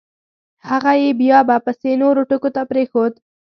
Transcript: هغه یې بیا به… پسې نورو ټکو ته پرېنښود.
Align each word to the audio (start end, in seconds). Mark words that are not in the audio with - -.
هغه 0.69 0.91
یې 1.01 1.09
بیا 1.21 1.39
به… 1.47 1.55
پسې 1.65 1.91
نورو 2.01 2.21
ټکو 2.29 2.49
ته 2.55 2.61
پرېنښود. 2.69 3.13